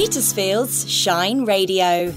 [0.00, 2.14] Petersfield's Shine Radio.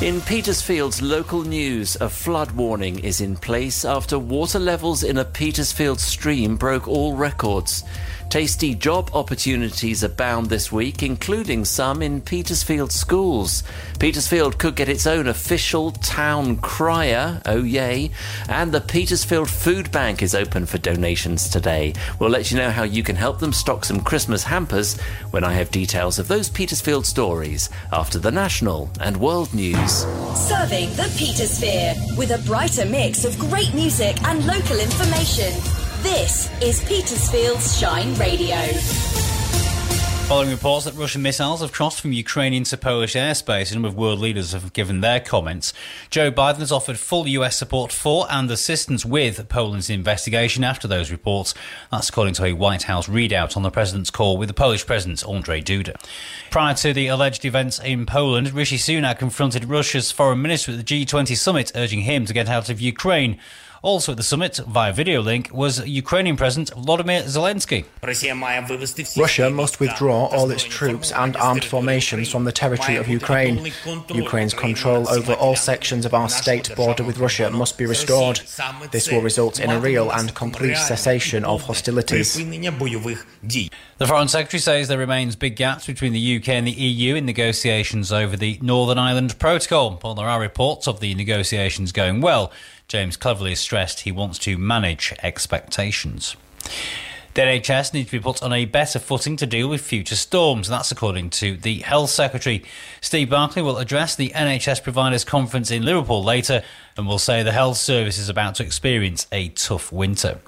[0.00, 5.24] In Petersfield's local news, a flood warning is in place after water levels in a
[5.24, 7.84] Petersfield stream broke all records.
[8.30, 13.62] Tasty job opportunities abound this week, including some in Petersfield schools.
[13.98, 18.10] Petersfield could get its own official town crier, oh yay,
[18.48, 21.92] and the Petersfield Food Bank is open for donations today.
[22.18, 24.98] We'll let you know how you can help them stock some Christmas hampers
[25.30, 30.06] when I have details of those Petersfield stories after the national and world news.
[30.34, 35.81] Serving the Petersphere with a brighter mix of great music and local information.
[36.02, 38.56] This is Petersfield's Shine Radio.
[40.26, 43.94] Following reports that Russian missiles have crossed from Ukrainian to Polish airspace, a number of
[43.94, 45.72] world leaders have given their comments.
[46.10, 51.12] Joe Biden has offered full US support for and assistance with Poland's investigation after those
[51.12, 51.54] reports.
[51.92, 55.20] That's according to a White House readout on the president's call with the Polish president,
[55.20, 55.94] Andrzej Duda.
[56.50, 61.04] Prior to the alleged events in Poland, Rishi Sunak confronted Russia's foreign minister at the
[61.04, 63.38] G20 summit, urging him to get out of Ukraine.
[63.82, 67.84] Also at the summit, via video link, was Ukrainian President Volodymyr Zelensky.
[69.16, 73.72] Russia must withdraw all its troops and armed formations from the territory of Ukraine.
[74.14, 78.40] Ukraine's control over all sections of our state border with Russia must be restored.
[78.92, 82.36] This will result in a real and complete cessation of hostilities.
[82.36, 87.26] The Foreign Secretary says there remains big gaps between the UK and the EU in
[87.26, 89.98] negotiations over the Northern Ireland Protocol.
[90.00, 92.52] While there are reports of the negotiations going well,
[92.92, 96.36] James Cleverly stressed he wants to manage expectations.
[97.32, 100.68] The NHS needs to be put on a better footing to deal with future storms.
[100.68, 102.62] That's according to the Health Secretary.
[103.00, 106.62] Steve Barclay will address the NHS Providers Conference in Liverpool later
[106.98, 110.40] and will say the health service is about to experience a tough winter.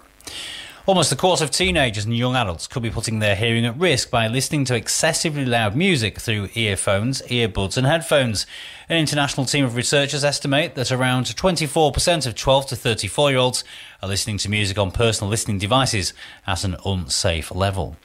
[0.86, 4.10] Almost a quarter of teenagers and young adults could be putting their hearing at risk
[4.10, 8.46] by listening to excessively loud music through earphones, earbuds, and headphones.
[8.91, 13.64] An international team of researchers estimate that around 24% of 12 to 34 year olds
[14.03, 16.12] are listening to music on personal listening devices
[16.47, 17.97] at an unsafe level.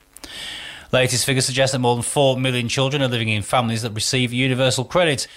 [0.94, 4.32] Latest figures suggest that more than 4 million children are living in families that receive
[4.32, 5.28] universal credit.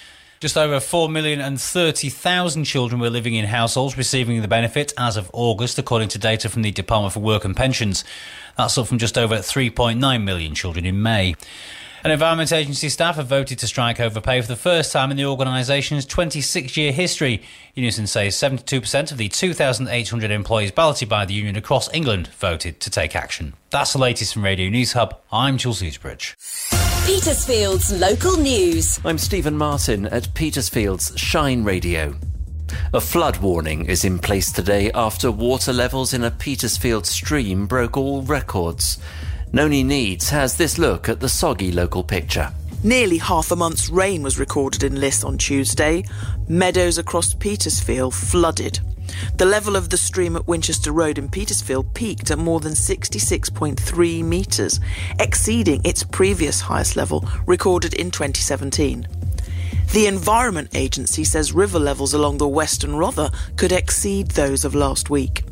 [0.43, 6.09] Just over 4,030,000 children were living in households receiving the benefit as of August, according
[6.09, 8.03] to data from the Department for Work and Pensions.
[8.57, 11.35] That's up from just over 3.9 million children in May.
[12.03, 15.15] And Environment Agency staff have voted to strike over pay for the first time in
[15.15, 17.41] the organisation's 26 year history.
[17.75, 22.89] Unison says 72% of the 2,800 employees balloted by the union across England voted to
[22.89, 23.53] take action.
[23.69, 25.17] That's the latest from Radio News Hub.
[25.31, 26.35] I'm Jules Eastbridge.
[27.05, 28.99] Petersfield's local news.
[29.05, 32.15] I'm Stephen Martin at Petersfield's Shine Radio.
[32.93, 37.95] A flood warning is in place today after water levels in a Petersfield stream broke
[37.95, 38.99] all records.
[39.55, 42.51] Noni Needs has this look at the soggy local picture.
[42.83, 46.05] Nearly half a month's rain was recorded in Liss on Tuesday.
[46.47, 48.79] Meadows across Petersfield flooded.
[49.37, 54.23] The level of the stream at Winchester Road in Petersfield peaked at more than 66.3
[54.23, 54.79] metres,
[55.19, 59.07] exceeding its previous highest level recorded in 2017.
[59.93, 65.11] The Environment Agency says river levels along the Western Rother could exceed those of last
[65.11, 65.43] week.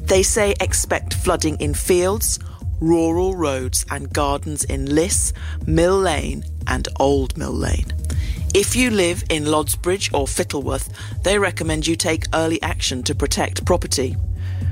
[0.00, 2.38] They say expect flooding in fields,
[2.82, 5.32] rural roads and gardens in Liss,
[5.66, 7.92] Mill Lane, and Old Mill Lane.
[8.54, 10.90] If you live in Lodsbridge or Fittleworth,
[11.22, 14.16] they recommend you take early action to protect property.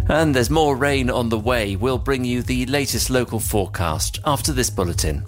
[0.09, 1.77] And there's more rain on the way.
[1.77, 5.25] We'll bring you the latest local forecast after this bulletin.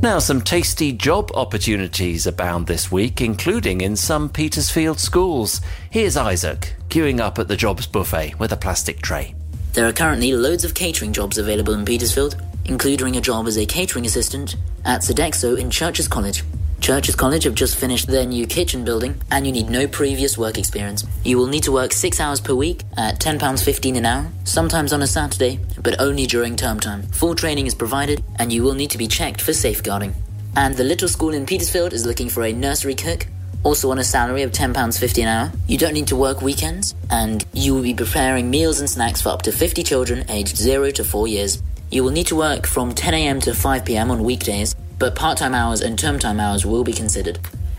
[0.00, 5.60] Now, some tasty job opportunities abound this week, including in some Petersfield schools.
[5.90, 9.34] Here's Isaac, queuing up at the jobs buffet with a plastic tray.
[9.74, 13.66] There are currently loads of catering jobs available in Petersfield, including a job as a
[13.66, 14.54] catering assistant
[14.84, 16.44] at Sodexo in Churcher's College.
[16.80, 20.58] Churcher's College have just finished their new kitchen building, and you need no previous work
[20.58, 21.04] experience.
[21.24, 25.02] You will need to work six hours per week at £10.15 an hour, sometimes on
[25.02, 27.02] a Saturday, but only during term time.
[27.08, 30.14] Full training is provided, and you will need to be checked for safeguarding.
[30.54, 33.26] And the little school in Petersfield is looking for a nursery cook
[33.64, 35.52] also on a salary of £10.50 an hour.
[35.66, 39.30] You don't need to work weekends, and you will be preparing meals and snacks for
[39.30, 41.62] up to 50 children aged 0 to 4 years.
[41.90, 45.80] You will need to work from 10am to 5pm on weekdays, but part time hours
[45.80, 47.38] and term time hours will be considered.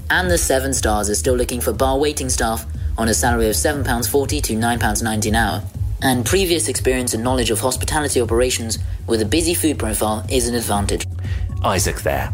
[0.10, 2.66] And the Seven Stars is still looking for bar waiting staff
[2.98, 5.64] on a salary of £7.40 to £9.90 an hour.
[6.02, 10.56] And previous experience and knowledge of hospitality operations with a busy food profile is an
[10.56, 11.06] advantage.
[11.64, 12.34] Isaac there.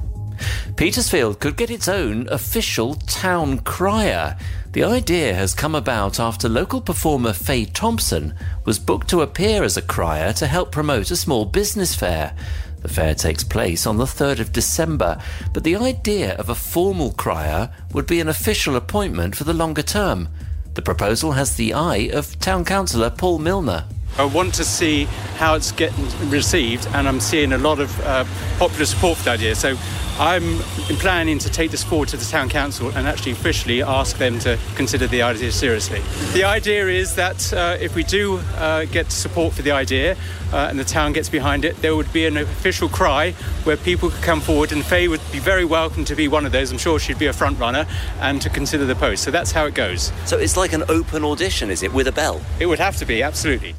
[0.76, 4.38] Petersfield could get its own official town crier.
[4.72, 8.34] The idea has come about after local performer Faye Thompson
[8.66, 12.34] was booked to appear as a crier to help promote a small business fair.
[12.82, 15.22] The fair takes place on the 3rd of December,
[15.54, 19.84] but the idea of a formal crier would be an official appointment for the longer
[19.84, 20.30] term.
[20.74, 23.86] The proposal has the eye of Town Councillor Paul Milner.
[24.18, 25.06] I want to see
[25.36, 28.26] how it's getting received, and I'm seeing a lot of uh,
[28.58, 29.56] popular support for the idea.
[29.56, 29.78] So
[30.22, 30.60] I'm
[31.00, 34.60] planning to take this forward to the town council and actually officially ask them to
[34.76, 36.00] consider the idea seriously.
[36.34, 40.16] The idea is that uh, if we do uh, get support for the idea
[40.54, 43.32] uh, and the town gets behind it, there would be an official cry
[43.64, 46.52] where people could come forward, and Faye would be very welcome to be one of
[46.52, 46.72] those.
[46.72, 47.88] I'm sure she'd be a front runner
[48.20, 49.24] and to consider the post.
[49.24, 50.12] So that's how it goes.
[50.26, 52.40] So it's like an open audition, is it, with a bell?
[52.60, 53.74] It would have to be, absolutely.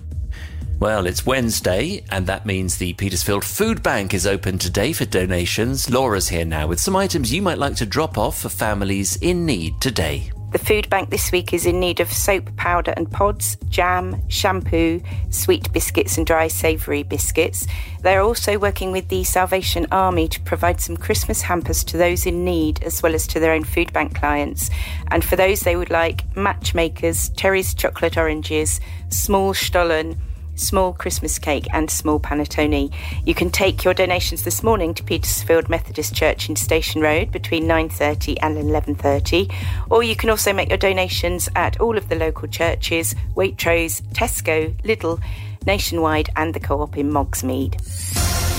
[0.83, 5.89] Well, it's Wednesday, and that means the Petersfield Food Bank is open today for donations.
[5.89, 9.47] Laura's here now with some items you might like to drop off for families in
[9.47, 10.33] need today.
[10.51, 15.01] The food bank this week is in need of soap, powder and pods, jam, shampoo,
[15.31, 17.65] sweet biscuits and dry savoury biscuits.
[18.01, 22.45] They're also working with the Salvation Army to provide some Christmas hampers to those in
[22.45, 24.69] need as well as to their own food bank clients.
[25.13, 28.81] And for those they would like matchmakers, Terry's chocolate oranges,
[29.11, 30.19] small Stollen,
[30.55, 32.93] small Christmas cake and small panettone.
[33.25, 37.67] You can take your donations this morning to Petersfield Methodist Church in Station Road between
[37.67, 39.51] 9:30 and 11:30,
[39.91, 44.75] or you can also make your donations at all of the local churches, Waitrose, Tesco,
[44.83, 45.21] Lidl,
[45.67, 47.77] Nationwide and the Co-op in Moggs Mead.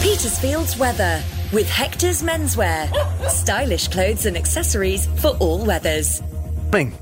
[0.02, 2.90] Petersfield's weather with Hector's Menswear.
[3.30, 6.22] Stylish clothes and accessories for all weathers.
[6.72, 6.94] Bing.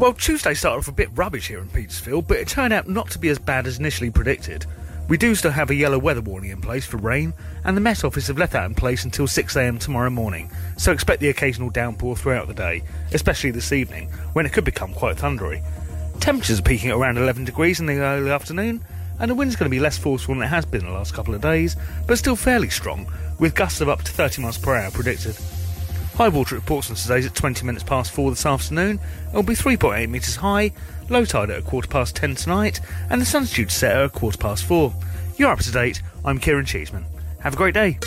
[0.00, 3.10] Well, Tuesday started off a bit rubbish here in Petersfield, but it turned out not
[3.10, 4.64] to be as bad as initially predicted.
[5.10, 8.02] We do still have a yellow weather warning in place for rain, and the Met
[8.02, 12.16] Office have left that in place until 6am tomorrow morning, so expect the occasional downpour
[12.16, 12.82] throughout the day,
[13.12, 15.62] especially this evening, when it could become quite thundery.
[16.18, 18.82] Temperatures are peaking at around 11 degrees in the early afternoon,
[19.18, 21.34] and the wind's going to be less forceful than it has been the last couple
[21.34, 21.76] of days,
[22.06, 23.06] but still fairly strong,
[23.38, 25.36] with gusts of up to 30 miles per hour predicted.
[26.14, 29.00] High water at Portsmouth today is at 20 minutes past 4 this afternoon.
[29.28, 30.72] It will be 3.8 metres high,
[31.08, 34.04] low tide at a quarter past 10 tonight, and the sun's due to set at
[34.04, 34.92] a quarter past 4.
[35.36, 36.02] You're up to date.
[36.24, 37.06] I'm Kieran Cheeseman.
[37.40, 37.98] Have a great day.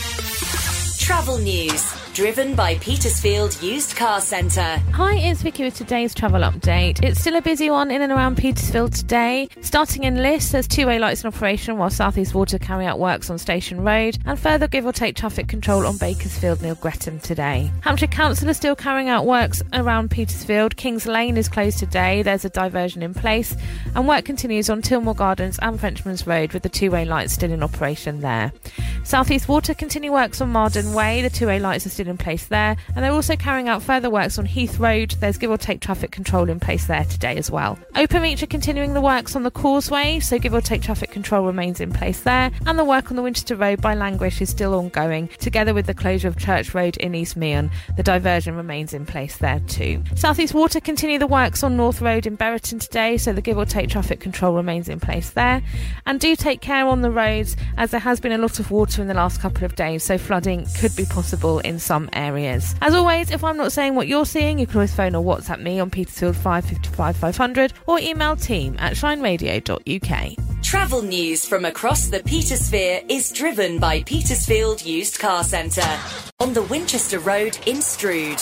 [0.99, 2.02] Travel news.
[2.13, 4.79] Driven by Petersfield Used Car Centre.
[4.91, 7.01] Hi, it's Vicky with today's travel update.
[7.01, 9.49] It's still a busy one in and around Petersfield today.
[9.61, 13.31] Starting in Liss, there's two-way lights in operation while South East Water carry out works
[13.31, 17.71] on Station Road and further give or take traffic control on Bakersfield near Greatham today.
[17.81, 20.77] Hampshire Council is still carrying out works around Petersfield.
[20.77, 22.21] Kings Lane is closed today.
[22.21, 23.55] There's a diversion in place
[23.95, 27.63] and work continues on Tilmore Gardens and Frenchman's Road with the two-way lights still in
[27.63, 28.53] operation there.
[29.03, 31.21] South East Water continue works on Marden Way.
[31.21, 34.39] The two-way lights are still in place there, and they're also carrying out further works
[34.39, 35.11] on Heath Road.
[35.19, 37.77] There's give or take traffic control in place there today as well.
[37.95, 41.81] Openreach are continuing the works on the causeway, so give or take traffic control remains
[41.81, 45.27] in place there, and the work on the Winchester Road by Langrish is still ongoing,
[45.39, 47.69] together with the closure of Church Road in East Meon.
[47.97, 50.01] The diversion remains in place there too.
[50.15, 53.65] Southeast Water continue the works on North Road in Buriton today, so the give or
[53.65, 55.61] take traffic control remains in place there.
[56.05, 58.92] And do take care on the roads, as there has been a lot of water
[59.01, 62.75] in the last couple of days, so flooding could be possible in some areas.
[62.81, 65.61] As always, if I'm not saying what you're seeing, you can always phone or WhatsApp
[65.61, 70.63] me on Petersfield 555 500 or email team at shineradio.uk.
[70.63, 75.99] Travel news from across the Petersphere is driven by Petersfield Used Car Centre
[76.39, 78.41] on the Winchester Road in Stroud.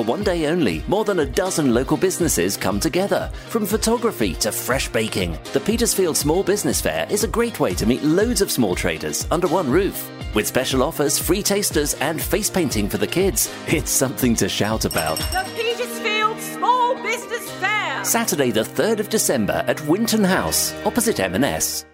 [0.00, 3.30] For one day only, more than a dozen local businesses come together.
[3.50, 7.84] From photography to fresh baking, the Petersfield Small Business Fair is a great way to
[7.84, 10.10] meet loads of small traders under one roof.
[10.34, 14.86] With special offers, free tasters, and face painting for the kids, it's something to shout
[14.86, 15.18] about.
[15.18, 18.02] The Petersfield Small Business Fair.
[18.02, 21.84] Saturday, the 3rd of December at Winton House, opposite M&S.